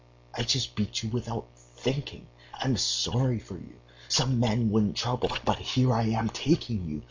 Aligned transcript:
I 0.33 0.41
just 0.41 0.73
beat 0.73 1.03
you 1.03 1.09
without 1.09 1.45
thinking. 1.55 2.25
I 2.59 2.65
am 2.65 2.75
sorry 2.75 3.37
for 3.37 3.53
you. 3.59 3.75
Some 4.09 4.39
men 4.39 4.71
wouldn't 4.71 4.97
trouble, 4.97 5.29
but 5.45 5.59
here 5.59 5.93
I 5.93 6.05
am 6.07 6.29
taking 6.31 6.85
you.... 6.87 6.99